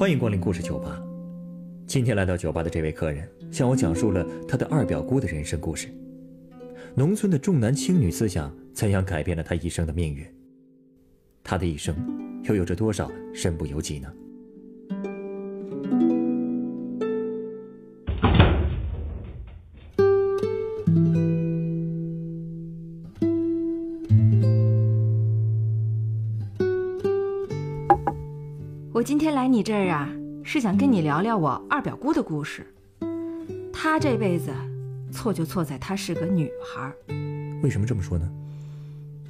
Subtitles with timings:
[0.00, 0.98] 欢迎光临故事酒吧。
[1.86, 5.92] 今天来到酒吧的这位客人向我讲述了他的二表姑的人生故事。
[6.94, 10.24] 农村的重男轻女思想怎样改变了他一生的命运？
[11.44, 11.94] 他的一生
[12.44, 14.10] 又有着多少身不由己呢？
[29.60, 30.08] 你这儿啊，
[30.42, 32.66] 是想跟你聊聊我二表姑的故事。
[33.70, 34.50] 她这辈子
[35.12, 36.96] 错就错在她是个女孩儿。
[37.62, 38.26] 为什么这么说呢？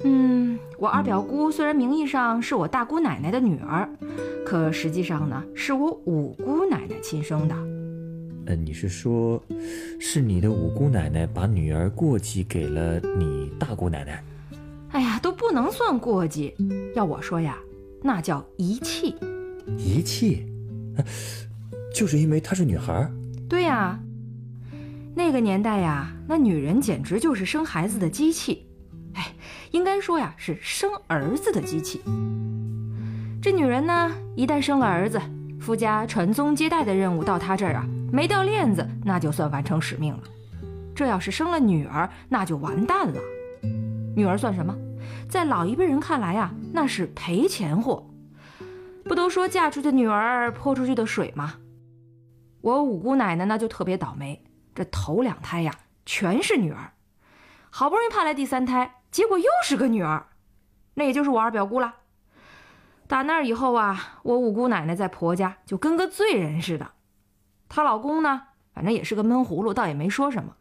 [0.05, 3.89] 嗯，我二表姑虽然名义上是我大姑奶奶的女儿，
[4.45, 7.55] 可实际上呢，是我五姑奶奶亲生的。
[8.45, 9.43] 呃，你是说，
[9.99, 14.23] 是你的五姑奶奶把女儿过继给了你大姑奶奶？
[14.91, 16.55] 哎呀，都不能算过继，
[16.95, 17.57] 要我说呀，
[18.01, 19.13] 那叫遗弃。
[19.77, 20.45] 遗弃？
[21.93, 23.09] 就是因为她是女孩？
[23.49, 23.99] 对呀，
[25.15, 28.67] 那个年代呀，那女人简直就是生孩子的机器。
[29.13, 29.27] 哎，
[29.71, 32.01] 应该说呀，是生儿子的机器。
[33.41, 35.19] 这女人呢，一旦生了儿子，
[35.59, 40.23] 夫家传宗接代的任务到她这儿啊，没掉链子，那就算完成使命了。
[40.95, 43.19] 这要是生了女儿，那就完蛋了。
[44.15, 44.75] 女儿算什么？
[45.27, 48.05] 在老一辈人看来呀，那是赔钱货。
[49.05, 51.55] 不都说嫁出去的女儿泼出去的水吗？
[52.61, 54.43] 我五姑奶奶呢就特别倒霉，
[54.75, 55.73] 这头两胎呀
[56.05, 56.93] 全是女儿，
[57.69, 60.27] 好不容易盼来第三胎，结果又是个女儿，
[60.93, 61.95] 那也就是我二表姑了。
[63.07, 66.91] 打那儿以后啊，我五姑奶奶在婆家就跟个罪人似的，
[67.67, 68.43] 她老公呢，
[68.73, 70.55] 反正也是个闷葫芦，倒也没说什么，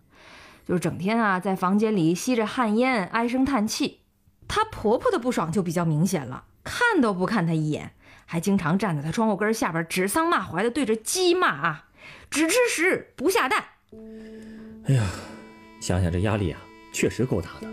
[0.64, 4.00] 就是整天啊在房间里吸着旱烟，唉声叹气。
[4.48, 7.92] 她婆婆的不爽就比较明显了，看都不看她一眼。
[8.30, 11.86] 还经常站在他窗户根下边指桑骂槐的对着鸡骂啊，
[12.30, 13.64] 只吃食不下蛋。
[14.84, 15.02] 哎呀，
[15.80, 16.60] 想想这压力啊，
[16.92, 17.66] 确实够大的。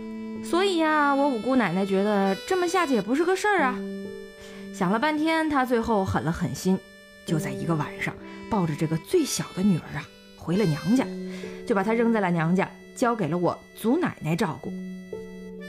[0.44, 3.78] 所以呀、我五姑奶奶觉得这么下去也不是个事儿啊。
[4.74, 6.76] 想了半天，她最后狠了狠心，
[7.24, 8.12] 就在一个晚上，
[8.50, 10.02] 抱着这个最小的女儿啊，
[10.36, 11.06] 回了娘家，
[11.68, 14.72] 就把她扔在了娘家，交给了我祖奶奶照顾。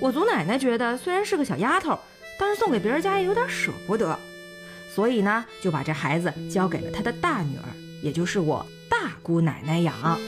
[0.02, 2.00] 我祖奶奶觉得虽然是个小丫头，
[2.40, 4.18] 但是送给别人家也有点舍不得。
[4.94, 7.64] 所以呢，就把这孩子交给了他的大女儿，
[8.02, 10.20] 也就是我大姑奶奶养。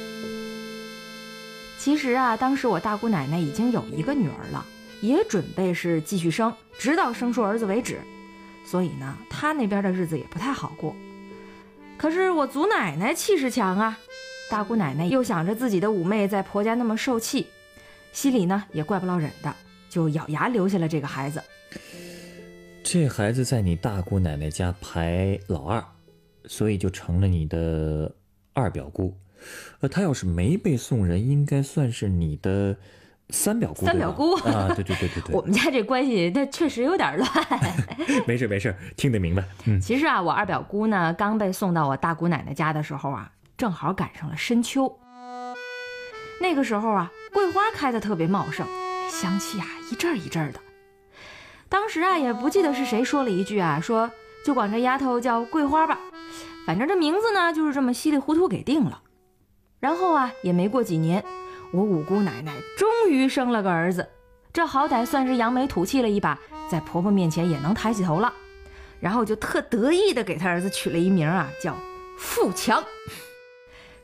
[1.78, 4.64] 其实啊，当时我大姑奶奶已经有一个女儿了，
[5.02, 8.00] 也准备是继续生，直到生出儿子为止。
[8.64, 10.96] 所以呢，她那边的日子也不太好过。
[11.98, 13.98] 可是我祖奶奶气势强啊，
[14.50, 17.48] 大姑奶奶又想着自己的五妹在婆家那么受气，
[18.14, 19.56] 心里呢也怪不落忍的，
[19.90, 21.44] 就咬牙留下了这个孩子。
[22.84, 25.84] 这孩子在你大姑奶奶家排老二，
[26.46, 28.14] 所以就成了你的
[28.54, 29.16] 二表姑。
[29.80, 32.76] 呃，他要是没被送人，应该算是你的
[33.30, 33.86] 三表姑。
[33.86, 37.30] 三表姑啊，对对对对对， 我们家这关系那确实有点乱。
[38.28, 39.44] 没事没事，听得明白。
[39.66, 45.00] 嗯，其实啊，我二表姑呢刚被送到我大姑奶奶家的时候啊，正好赶上了深秋。
[46.42, 48.66] 那个时候啊，桂花开的特别茂盛，
[49.10, 50.60] 香气啊一阵儿一阵儿的。
[51.72, 54.12] 当时啊，也不记得是谁说了一句啊，说
[54.46, 55.98] 就管这丫头叫桂花吧，
[56.66, 59.02] 反正这名字呢就是这么稀里糊涂给定了。
[59.80, 61.24] 然后啊，也没过几年，
[61.72, 64.10] 我五姑奶奶终于生了个儿子，
[64.52, 66.38] 这好歹算是扬眉吐气了一把，
[66.70, 68.34] 在婆婆面前也能抬起头了。
[69.00, 71.74] 然后就特得意的给他儿子取了一名啊，叫
[72.18, 72.84] 富强。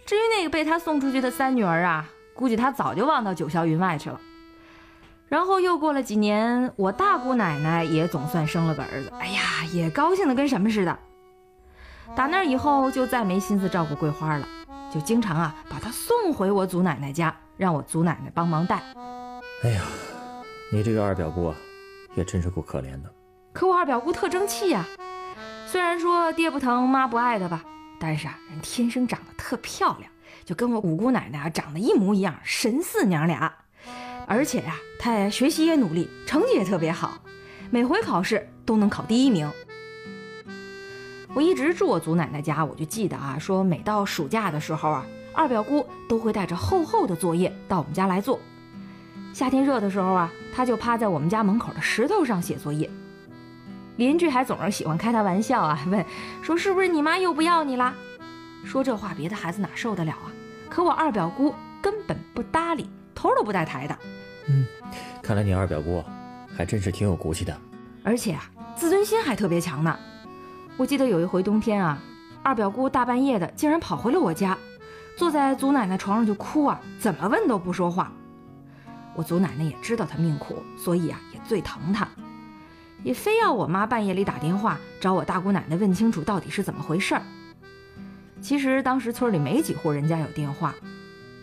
[0.05, 4.21] 至于那个被他送出去的三女儿啊，估计他早就忘到九霄云外去了。
[5.29, 9.41] 然后又过了几年，我大姑奶奶也总算生了个儿子，哎呀，
[9.73, 10.97] 也高兴的跟什么似的。
[12.15, 14.47] 打那以后就再没心思照顾桂花了，
[14.93, 18.81] 就经常啊把她送回我祖奶奶家，让我祖奶奶帮忙带。
[19.63, 19.81] 哎呀，
[20.71, 21.55] 你这个二表姑啊，
[22.15, 23.13] 也真是够可怜的。
[23.51, 24.85] 可我二表姑特争气呀、
[25.65, 27.61] 虽然说爹不疼妈不爱的吧，
[27.99, 30.09] 但是啊人天生长得特漂亮，
[30.45, 33.53] 就跟我五姑奶奶啊长得一模一样，神似娘俩。
[34.27, 37.19] 而且呀、她学习也努力，成绩也特别好，
[37.71, 39.49] 每回考试都能考第一名。
[41.33, 48.39] 我一直住我祖奶奶家，我就记得啊，说每到暑假的时候啊，二表姑都会带着厚厚的作业到我们家来做。
[49.33, 52.89] 夏天热的时候啊，她就趴在我们家门口的石头上写作业。
[53.95, 56.05] 邻居还总是喜欢开她玩笑啊， 问
[56.41, 57.93] 说是不是你妈又不要你啦？
[58.65, 60.27] 说这话别的孩子哪受得了啊？
[60.69, 63.97] 可我二表姑根本不搭理，头都不带抬的。
[64.47, 64.65] 嗯
[65.23, 66.05] 看来你二表姑啊，
[66.55, 67.57] 还真是挺有骨气的。
[68.03, 69.97] 而且啊，自尊心还特别强呢。
[70.77, 71.97] 我记得有一回冬天啊，
[72.43, 74.57] 二表姑大半夜的竟然跑回了我家，
[75.17, 78.11] 坐在祖奶奶床上就哭啊，怎么问都不说话。
[79.15, 82.07] 我祖奶奶也知道她命苦，所以啊也最疼她，
[83.03, 87.21] 也非要我妈半夜里打电话找我大姑奶奶问清楚到底是怎么回事儿。
[88.39, 90.73] 其实当时村里没几户人家有电话，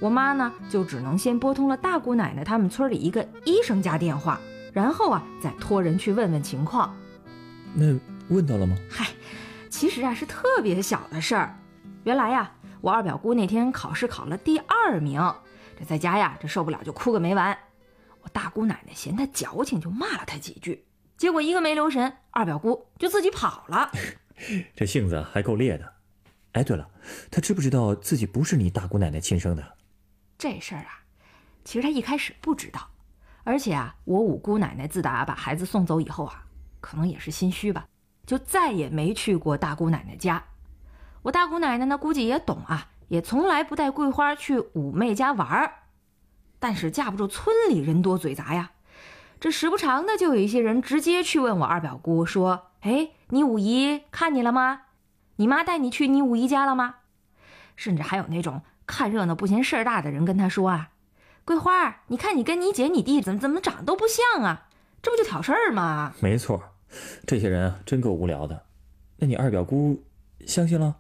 [0.05, 4.39] 我妈呢就只能先拨通了大姑奶奶他们村里一个医生家电话，
[4.71, 6.95] 然后啊再托人去问问情况。
[7.73, 7.99] 那
[8.29, 8.77] 问到了吗？
[8.91, 9.07] 嗨，
[9.71, 11.59] 其实啊是特别小的事儿。
[12.03, 12.53] 原来呀，
[12.83, 15.19] 我二表姑那天考试考了第二名，
[15.79, 17.57] 这在家呀这受不了就哭个没完。
[18.21, 20.85] 我大姑奶奶嫌她矫情，就骂了她几句，
[21.17, 23.91] 结果一个没留神，二表姑就自己跑了。
[24.77, 25.95] 这性子还够烈的。
[26.53, 26.87] 哎，对了，
[27.31, 29.65] 她知不知道自己不是你大姑奶奶亲生的？
[30.45, 31.01] 这事儿啊，
[31.65, 32.91] 其实他一开始不知道，
[33.45, 36.45] 而且啊，我五姑奶奶自打把孩子送走以后啊，
[36.83, 37.87] 可能也是心虚吧，
[38.27, 40.45] 就再也没去过大姑奶奶家。
[41.23, 45.73] 我大姑奶奶呢，估计也懂啊，也从来不带桂花去五妹家玩儿。
[46.59, 48.73] 但是架不住村里人多嘴杂呀，
[49.41, 54.83] 这时不常的就有一些人直接去问我二表姑说：“哎，你五姨看你了吗？
[55.37, 56.97] 你妈带你去你五姨家了吗？”
[57.77, 60.91] 甚至还有那种看热闹不嫌事儿大的人跟他说啊
[61.45, 64.67] ：“桂花，你看你跟你姐你弟怎么怎么长得都不像啊，
[65.03, 66.63] 这不就挑事儿吗？”没错，
[67.27, 68.63] 这些人啊真够无聊的。
[69.17, 70.03] 那你二表姑
[70.47, 70.95] 相信了？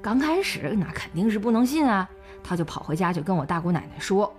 [0.00, 2.08] 刚开始那肯定是不能信啊，
[2.42, 4.32] 他就跑回家就跟我大姑奶奶说。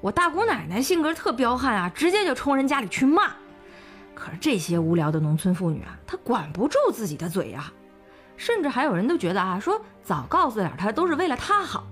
[0.00, 3.32] 我大姑奶奶性格特彪悍啊，直接就冲人家里去骂。
[4.14, 7.72] 可是这些无聊的农村妇女啊，她管不住自己的嘴呀，
[8.36, 11.86] 甚至还有人都觉得啊，说早告诉点她都是为了她好。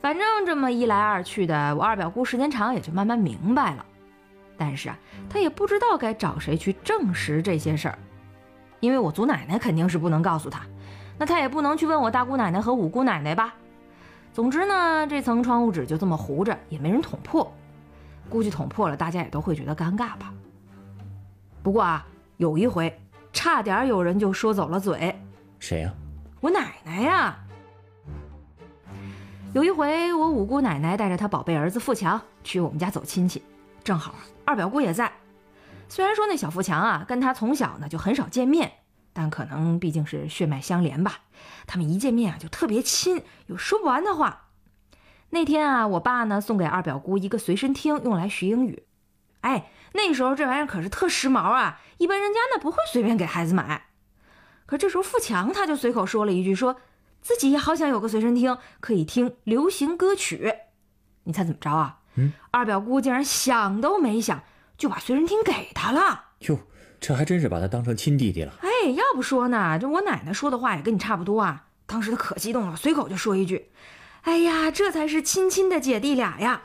[0.00, 3.84] 反正这么一来二去的，我二表姑时间长也就慢慢明白了。
[4.56, 4.96] 但是啊，
[5.28, 7.98] 她也不知道该找谁去证实这些事儿，
[8.80, 10.62] 因为我祖奶奶肯定是不能告诉她，
[11.18, 13.54] 那她也不能去问我大姑奶奶和五姑奶奶吧。
[14.32, 17.52] 总之呢，这层窗户纸就这么糊着，也没人捅破。
[18.28, 20.32] 估计捅破了，大家也都会觉得尴尬吧。
[21.62, 22.06] 不过啊，
[22.36, 22.98] 有一回，
[23.32, 25.14] 差点有人就说走了嘴。
[25.58, 25.92] 谁呀？
[26.40, 27.36] 我奶奶呀。
[29.56, 33.42] 有一回，我五姑奶奶带着她宝贝儿子富强去我们家走亲戚，
[33.82, 34.14] 正好
[34.44, 35.10] 二表姑也在。
[35.88, 38.70] 虽然说那小富强啊，跟他从小呢就很少见面。
[39.14, 41.20] 但可能毕竟是血脉相连吧，
[41.66, 44.48] 他们一见面啊就特别亲，有说不完的话。
[45.30, 48.82] 那天啊，我爸呢送给二表姑一个随身听，用来学英语。
[49.40, 53.86] 哎，那时候这玩意儿可是特时髦啊，一般人家呢不会随便给孩子买。
[54.66, 56.76] 可这时候富强他就随口说了一句，说
[57.26, 60.54] 自己也好想有个随身听，可以听流行歌曲。
[61.24, 61.98] 你猜怎么着啊？
[62.14, 64.44] 嗯，二表姑竟然想都没想
[64.78, 66.26] 就把随身听给他了。
[66.42, 66.56] 哟。
[67.00, 68.54] 这还真是把他当成亲弟弟了。
[68.62, 71.66] 哎，要不说呢，这我奶奶说的话也跟你差不多啊。
[71.84, 73.70] 当时他可激动了，随口就说一句
[74.22, 76.62] ：“哎呀，这才是亲亲的姐弟俩呀。”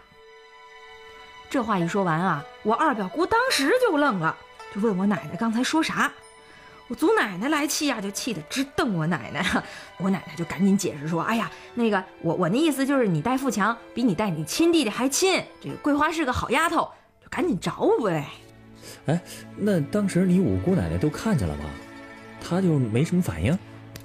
[1.50, 4.38] 这话一说完啊，我二表姑当时就愣了，
[4.74, 6.12] 就问我奶奶刚才说啥。
[6.92, 9.42] 我祖奶奶来气呀，就气得直瞪我奶奶。
[9.96, 16.92] 我奶奶就赶紧解释说：“哎呀，那个我我那意思就是你带富强比你带你亲弟弟还亲，这个桂花是个好丫头，
[17.24, 18.26] 就赶紧找我呗。”
[19.08, 19.22] 哎，
[19.56, 21.64] 那当时你五姑奶奶都看见了吗？
[22.42, 23.58] 她就没什么反应。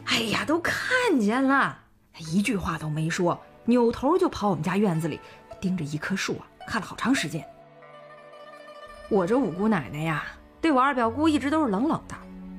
[0.04, 0.78] 哎呀，都看
[1.20, 1.76] 见了，
[2.12, 5.18] 她一句话都没说，扭头就跑我们家院子里，
[5.60, 7.44] 盯着一棵树啊，看了好长时间。
[9.08, 10.24] 我这五姑奶奶呀，
[10.60, 12.14] 对我二表姑一直都是冷冷的，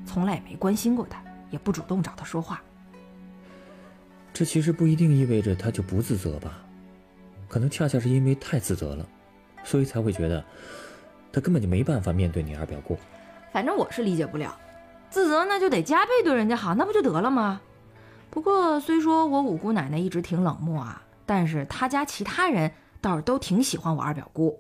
[0.08, 1.22] 从来也没关心过他，
[1.52, 2.62] 也不主动找他说话。
[4.34, 6.64] 这其实不一定意味着他就不自责吧？
[7.48, 9.06] 可能恰恰是因为太自责了，
[9.64, 10.44] 所以才会觉得。
[11.30, 12.98] 他根本就没办法面对你二表姑，
[13.52, 14.58] 反正我是理解不了，
[15.10, 17.62] 自责那就得加倍对人家好，那不就得了吗？
[18.32, 22.72] 不过虽说我五姑奶奶一直挺冷漠啊，但是她家其他人
[23.02, 24.60] 倒是都挺喜欢我二表姑。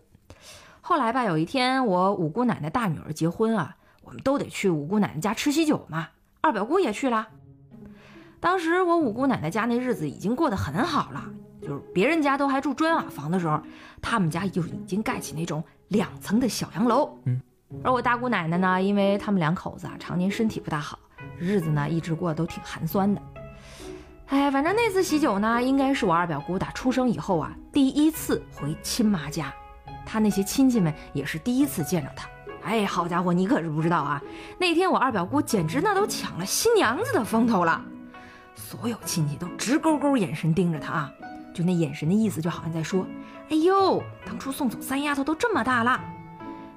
[0.81, 3.75] 后来吧，有一天我五姑奶奶大女儿结婚啊，
[4.07, 6.07] 我们都得去五姑奶奶家吃喜酒嘛，
[6.39, 7.27] 二表姑也去了。
[8.39, 11.25] 当时我五姑奶奶家那日子已经过得很好了，
[11.61, 13.61] 就是别人家都还住砖瓦房的时候，
[14.01, 15.61] 他们家就已经盖起那种。
[15.89, 17.41] 两层的小洋楼，嗯，
[17.83, 20.99] 而我大姑奶奶呢，因为他们两口子啊常年身体不大好，
[21.37, 23.21] 日子呢一直过得都挺寒酸的。
[24.27, 29.53] 哎，反正那次喜酒呢，应该是我二表姑打出生以后啊第一次回亲妈家，
[30.05, 32.27] 她那些亲戚们也是第一次见着她。
[32.67, 34.21] 哎，好家伙，你可是不知道啊，
[34.59, 37.81] 那天我二表姑简直那都抢了新娘子的风头了，
[38.55, 41.11] 所有亲戚都直勾勾眼神盯着她啊，
[41.53, 43.07] 就那眼神的意思就好像在说。
[43.49, 45.97] 哎呦，当初送走三丫头都这么大了，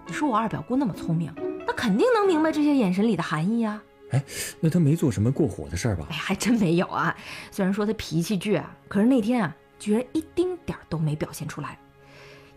[0.07, 1.35] 你说我二表姑那么聪明，
[1.67, 3.83] 那肯定能明白这些眼神里的含义呀。
[4.13, 4.23] 哎，
[4.61, 6.07] 那她没做什么过火的事儿吧？
[6.11, 7.13] 哎，还真没有啊。
[7.51, 11.77] 虽然说她脾气倔啊，可是那天啊，居然一丁点儿都没表现出来。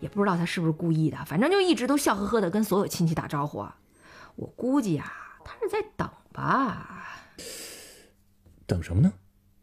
[0.04, 3.66] 也不知道他是不是故意的，反正就一直都笑呵呵的跟所有亲戚打招呼。
[4.36, 5.10] 我估计啊，
[5.42, 7.06] 他是在等吧。
[8.66, 9.14] 等什么呢？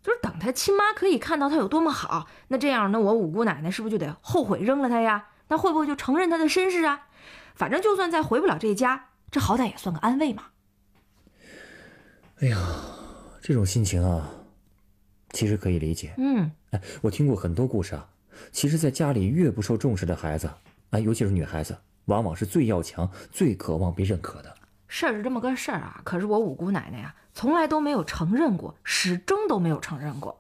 [0.02, 2.28] 就是等他亲妈可以看到他有多么好。
[2.48, 5.28] 那这样，那我五姑奶奶是不是就得后悔扔了他呀？
[5.50, 7.08] 那会不会就承认他的身世啊？
[7.54, 10.46] 反正就算再回不了这家，这好歹也算个安慰嘛。
[12.40, 12.58] 哎呀，
[13.44, 14.28] 这种心情啊，
[15.34, 16.16] 其实可以理解。
[16.18, 18.08] 嗯，哎，我听过很多故事啊。
[18.52, 20.50] 其实，在家里越不受重视的孩子，
[20.90, 24.54] 啊，尤其是女孩子，往往是最要强、最渴望被认可的。
[24.88, 26.02] 事儿是这么个事儿啊。
[26.04, 30.38] 可是我五姑奶奶呀，从来都没有承认过，始终都没有承认过。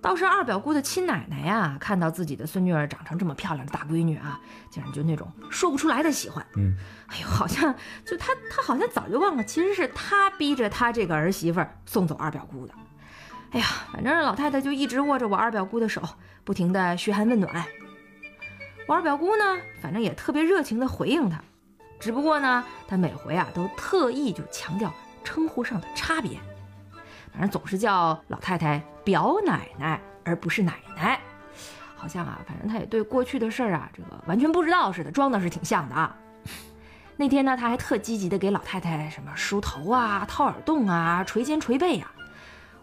[0.00, 4.40] 倒是二表姑的亲奶奶呀，看到自己的孙女儿长成这么漂亮的大闺女啊，
[4.70, 6.46] 竟然就那种说不出来的喜欢。
[6.56, 6.76] 嗯，
[7.08, 7.74] 哎呦，好像
[8.04, 12.74] 就她，她好像早就忘了，其实是她逼着她这个儿媳妇送走二表姑的。
[13.50, 16.00] 哎呀，反正老太太就一直握着我二表姑的手，
[16.48, 17.62] 不停的嘘寒问暖。
[18.86, 19.44] 我二表姑呢，
[19.82, 21.38] 反正也特别热情的回应她，
[22.00, 24.90] 只不过呢，她每回啊都特意就强调
[25.22, 26.38] 称呼上的差别，
[27.30, 31.20] 反正总是叫老太太表奶奶，而不是奶奶。
[31.94, 36.16] 好像啊，反正她也对过去的事儿啊，这个完全不知道似的，装的是挺像的啊。
[37.18, 42.10] 那天呢，她还特积极的给老太太什么梳头啊、掏耳洞啊、捶肩捶背呀。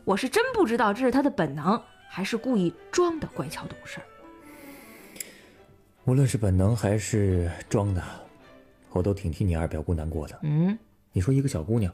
[0.03, 3.99] 我是真不知道这是他的本能，还是故意装的乖巧懂事。
[6.05, 8.03] 无论是本能还是装的，
[8.91, 10.39] 我都挺替你二表姑难过的。
[10.43, 10.77] 嗯，
[11.11, 11.93] 你说一个小姑娘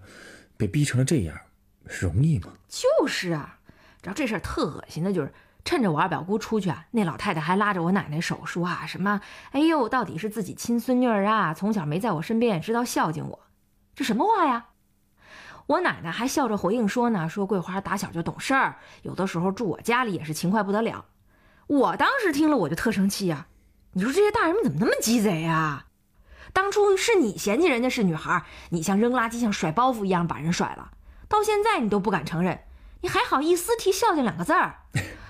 [0.58, 1.38] 被逼成了这样，
[1.84, 2.54] 容易吗？
[2.68, 3.58] 就是啊，
[4.02, 5.32] 知道这事儿特恶心的，就是
[5.64, 13.40] 趁着我二表姑出去啊，那老太太还拉着我奶奶手说啊什么：“哎呦，到底是自己亲孙女儿啊，从小没在我身边，也知道孝敬我。”
[13.96, 14.68] 这什么话呀？
[15.68, 21.06] 我奶奶还笑着回应说呢：“说桂花打小就懂事儿，有的时候住我家里也是勤快不得了。”
[21.68, 23.48] 我当时听了我就特生气呀！
[23.94, 25.86] 你说这些大人们怎么那么鸡贼呀？
[26.52, 30.92] 当初是你嫌弃人家是女孩，你像扔垃圾、像甩包袱一样把人甩了，
[31.30, 32.60] 到现在你都不敢承认，
[33.00, 34.80] 你还好意思提孝敬两个字儿？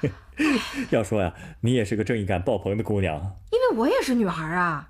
[0.89, 4.89] 要说呀，你也是个正义感爆棚的姑娘，因为我也是女孩啊。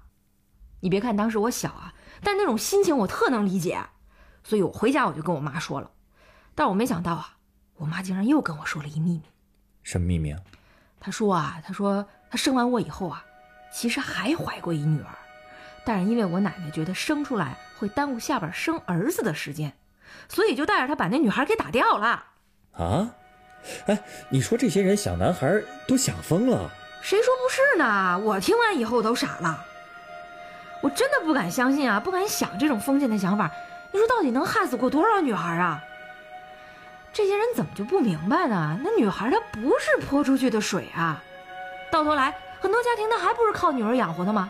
[0.80, 1.94] 你别看当时我小啊，
[2.24, 3.78] 但那种心情我特能理解。
[4.44, 5.90] 所以我回家我就跟我妈说了，
[6.56, 7.38] 但我没想到啊，
[7.76, 9.22] 我妈竟然又跟我说了一秘密。
[9.84, 10.40] 什么秘密啊？
[11.00, 13.24] 她说啊，她说她生完我以后啊，
[13.72, 15.10] 其实还怀过一女儿，
[15.86, 19.74] 但是因为我奶奶觉得生出来会耽误下边生儿子的时间，
[20.30, 22.26] 所以就带着她把那女孩给打掉了。
[22.74, 23.16] 啊？
[23.86, 26.70] 哎，你说这些人想男孩都想疯了？
[27.02, 28.20] 谁说不是呢？
[28.20, 29.66] 我听完以后都傻了，
[30.82, 33.52] 我真的不敢相信啊，不敢想这种封建的想法。
[33.92, 35.84] 你说到底能害死过多少女孩啊？
[37.14, 38.80] 这些人怎么就不明白呢？
[38.84, 41.22] 那女孩她不是泼出去的水啊！
[41.92, 44.50] 到头来，很多家庭那还不是靠女儿养活的吗？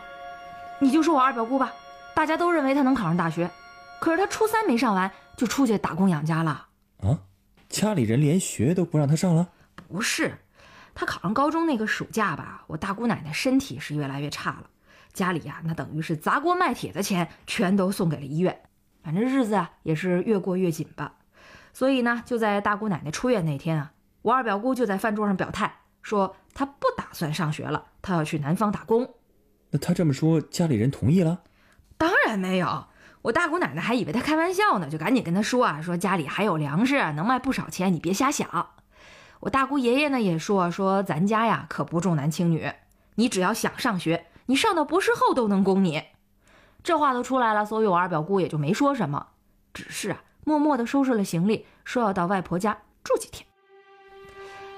[0.78, 1.72] 你就说我二表姑吧，
[2.14, 3.50] 大家都认为她能考上大学，
[4.00, 6.68] 可是她初三没上完就出去打工养家了
[7.02, 7.18] 啊！
[7.68, 9.48] 家里人连学都不让她上了？
[9.88, 10.38] 不是，
[10.94, 14.64] 她考上高中那个暑假吧，我大姑奶奶身体是越来越差了，
[15.12, 18.62] 家里呀那等于是砸锅卖铁的钱全都送给了医院。
[19.02, 21.14] 反正日子啊也是越过越紧吧，
[21.72, 23.92] 所以呢，就在大姑奶奶出院那天啊，
[24.22, 29.14] 我二表姑就在饭桌上表态说，她不打算上学了，她要去南方打工。
[29.70, 31.42] 那她这么说，家里人同意了？
[31.96, 32.86] 当然没有，
[33.22, 38.70] 我大姑奶奶还以为她开玩笑呢，就赶紧跟她说啊，说家里还有粮食，能卖不少钱，你别瞎想。
[39.40, 42.70] 我大姑爷爷呢也说说，咱家呀可不重男轻女，
[43.16, 46.02] 你只要想上学，你上到博士后都能供你。
[46.82, 49.26] 这话都出来了，所以我二表姑也就没说什么，
[49.72, 53.46] 只是啊，默默地收拾了行李，说要到外婆家住几天。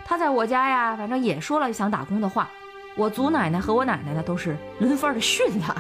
[0.05, 2.49] 她在我家呀，反正也说了想打工的话。
[2.97, 5.75] 我祖奶奶和我奶奶呢，都是轮番的训她。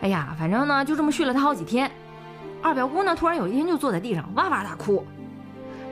[0.00, 1.90] 哎呀，反正呢，就这么训了她好几天。
[2.62, 5.04] 二表姑呢，突然有一天就坐在地上哇哇大哭。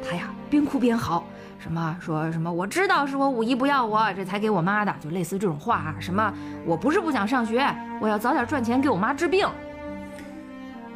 [0.02, 1.24] 她呀，边哭边嚎，
[1.58, 5.96] 什么说什么我知道是我五姨不要我，这才给我妈的，就类似这种话啊。
[6.00, 6.32] 什么
[6.64, 7.62] 我不是不想上学，
[8.00, 9.46] 我要早点赚钱给我妈治病。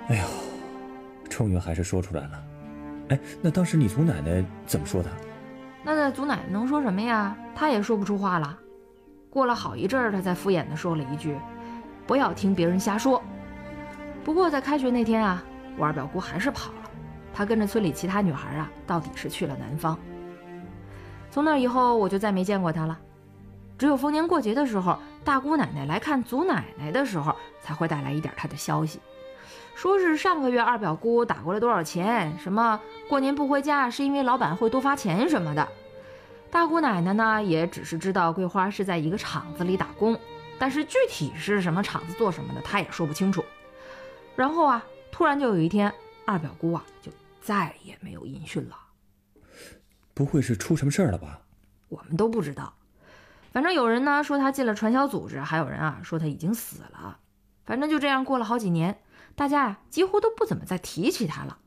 [0.09, 0.25] 哎呦，
[1.29, 2.45] 终于还是说出来了。
[3.09, 5.11] 哎，那当时你祖奶奶怎么说的？
[5.83, 7.37] 那那祖奶奶能说什么呀？
[7.55, 8.59] 她也说不出话了。
[9.31, 11.37] 过了好一阵儿，她才敷衍地说了一句
[12.07, 13.23] ：“不要听别人瞎说。”
[14.25, 15.43] 不过在开学那天啊，
[15.77, 16.91] 我二表姑还是跑了。
[17.35, 19.99] 她跟着村里其他女孩啊，到底是去了南方。
[21.31, 22.99] 从那以后，我就再没见过她了。
[23.77, 29.01] 只有逢年过节的时候，大姑奶奶来看祖奶奶的时候，才会带来一点她的消息。
[29.77, 32.81] 说是上个月二表姑打过来多少钱，什么
[33.11, 35.69] 过年不回家是因为老板会多发钱什么的。
[36.51, 40.19] 大姑奶奶呢，也只是知道桂花是在一个厂子里打工，
[40.59, 43.45] 但是具体是什么厂子做什么的，她也说不清楚。
[44.35, 45.93] 然后啊，突然就有一天，
[46.25, 48.79] 二表姑啊就再也没有音讯了。
[50.15, 51.43] 不会是出什么事儿了吧？
[51.91, 52.73] 我们都不知道。
[53.53, 57.19] 反正有人呢说他进了传销组织，还有人啊说他已经死了。
[57.67, 58.97] 反正就这样过了好几年，
[59.37, 61.59] 大家呀几乎都不怎么再提起他了。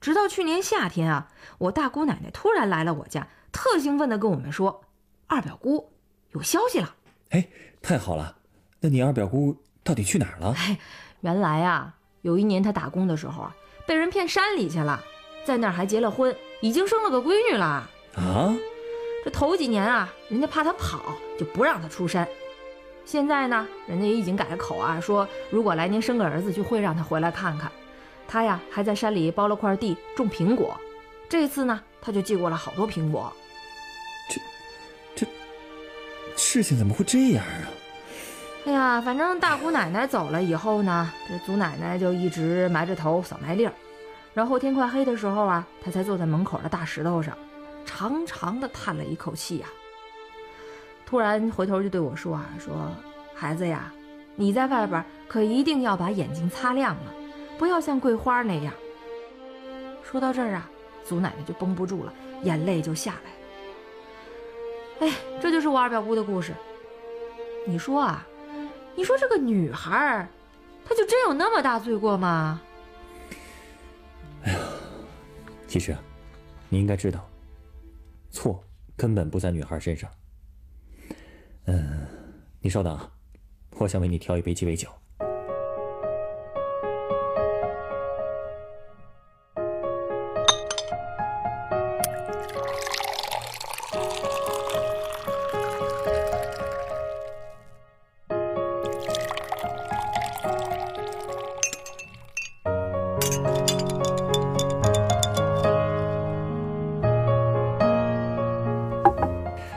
[0.00, 4.84] 直到去年夏天啊，我大姑奶奶突然来了我家，特兴奋地跟我们说，
[5.26, 5.92] 二表姑
[6.32, 6.96] 有消息了。
[7.30, 7.48] 哎，
[7.80, 8.36] 太好了！
[8.80, 10.54] 那你二表姑到底去哪儿了？
[10.58, 10.78] 哎，
[11.20, 13.56] 原来啊，有一年她打工的时候啊，
[13.86, 15.02] 被人骗山里去了，
[15.44, 17.88] 在那儿还结了婚，已经生了个闺女了。
[18.16, 18.54] 啊？
[19.24, 21.00] 这头几年啊，人家怕她跑，
[21.38, 22.28] 就不让她出山。
[23.04, 27.70] 现在呢，人家也已经改了口啊，说如果来年生个儿子，就会让他回来看看。
[28.26, 30.76] 他呀，还在山里包了块地种苹果。
[31.28, 33.32] 这次呢，他就寄过了好多苹果。
[34.30, 34.40] 这，
[35.14, 35.26] 这，
[36.36, 37.68] 事情怎么会这样啊？
[38.66, 43.72] 哎呀，反正大姑奶奶走了以后呢，这祖奶奶就一直埋着头扫麦粒儿。
[44.32, 47.36] 然后天快黑的时候啊，她才坐在门口的大石头上。
[47.84, 49.66] 长长的叹了一口气呀，
[51.14, 52.90] 突然回头就对我说：“啊，说
[53.36, 53.94] 孩子呀，
[54.34, 57.14] 你在外边可一定要把眼睛擦亮了，
[57.56, 58.74] 不要像桂花那样。”
[60.02, 60.68] 说到这儿啊，
[61.04, 65.06] 祖奶奶就绷不住了，眼泪就下来了。
[65.06, 66.52] 哎，这就是我二表姑的故事。
[67.64, 68.26] 你说啊，
[68.96, 70.28] 你说这个女孩，
[70.84, 72.60] 她就真有那么大罪过吗？
[74.42, 74.58] 哎呀，
[75.68, 76.00] 其实啊，
[76.68, 77.24] 你应该知道。
[78.32, 78.60] 错，
[78.96, 80.10] 根本不在女孩身上。
[81.66, 82.06] 嗯，
[82.60, 83.10] 你稍等啊，
[83.78, 84.88] 我想为你调一杯鸡尾酒。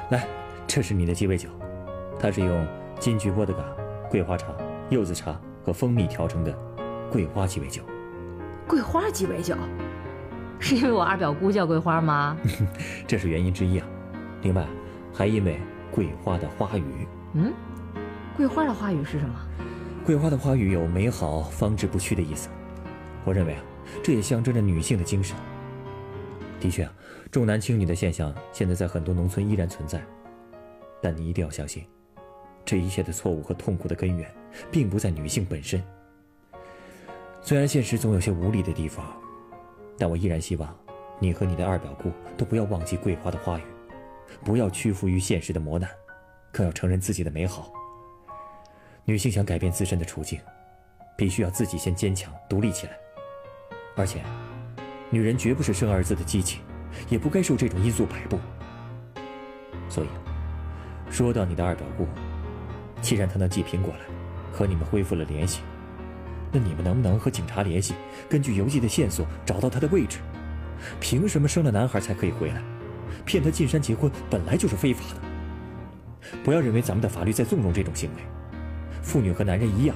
[0.09, 0.27] 来
[0.67, 1.49] 这是你的鸡尾酒，
[2.19, 2.67] 它是用
[2.99, 3.63] 金桔波的嘎、
[4.09, 4.47] 桂花茶、
[4.89, 6.57] 柚子茶和蜂蜜调成的
[7.11, 7.81] 桂花鸡尾酒。
[8.67, 9.55] 桂花鸡尾酒，
[10.59, 12.35] 是因为我二表姑叫桂花吗？
[13.07, 13.87] 这是原因之一啊。
[14.41, 14.65] 另外，
[15.13, 15.59] 还因为
[15.91, 17.07] 桂花的花语。
[17.33, 17.53] 嗯，
[18.35, 19.35] 桂花的花语是什么？
[20.05, 22.49] 桂花的花语有美好、方志不屈的意思。
[23.23, 23.61] 我认为啊，
[24.03, 25.35] 这也象征着女性的精神。
[26.59, 26.93] 的确啊，
[27.31, 30.01] 重男轻女的现象现在在很多农村依然存在。
[31.01, 31.85] 但你一定要相信，
[32.67, 34.29] 这一切的错误和痛苦的根源，
[34.69, 35.81] 并不在女性本身。
[37.41, 39.17] 虽然现实总有些无力的地方，
[39.97, 40.77] 但我依然希望
[41.17, 43.61] 你和你的二表姑都不要忘记桂花的花语，
[44.43, 45.89] 不要屈服于现实的磨难，
[46.51, 47.71] 更要承认自己的美好。
[49.05, 50.37] 女性想改变自身的处境，
[51.15, 52.97] 必须要自己先坚强独立起来。
[53.95, 54.21] 而且，
[55.09, 56.59] 女人绝不是生儿子的机器，
[57.07, 58.37] 也不该受这种因素摆布。
[59.87, 60.07] 所以。
[61.09, 62.05] 说到你的二表姑，
[63.01, 64.05] 既然他能寄苹果来，
[64.51, 65.61] 和你们恢复了联系，
[66.51, 67.93] 那你们能不能和警察联系，
[68.29, 70.17] 根据邮寄的线索找到他的位置？
[70.99, 72.61] 凭什么生了男孩才可以回来？
[73.25, 75.21] 骗他进山结婚本来就是非法的。
[76.43, 78.21] 不要认为咱们的法律在纵容这种行为，
[79.01, 79.95] 妇女和男人一样，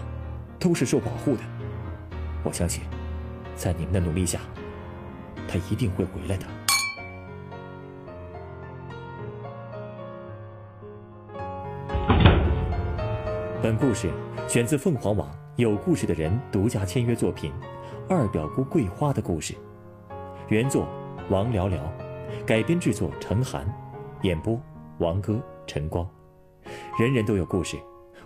[0.59, 1.41] 都是受保护的。
[2.43, 2.83] 我相信，
[3.55, 4.39] 在你们的努力下，
[5.47, 6.45] 他一定会回来的。
[13.71, 14.11] 本故事
[14.49, 17.53] 选自凤凰网有故事的人独家签约作品
[18.09, 19.53] 《二表姑桂花的故事》，
[20.49, 20.85] 原作
[21.29, 21.81] 王聊聊，
[22.45, 23.65] 改编制作陈寒，
[24.23, 24.61] 演播
[24.97, 26.05] 王哥陈光。
[26.99, 27.77] 人人都有故事，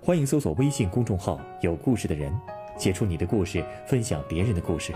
[0.02, 2.36] 欢迎搜索微信公众号“有故事的人”，
[2.76, 4.94] 写出你的故事，分享别人的故事。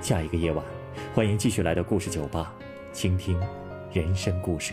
[0.00, 0.64] 下一个夜晚，
[1.12, 2.54] 欢迎继续来到故事酒吧，
[2.92, 3.36] 倾听
[3.92, 4.72] 人生故事。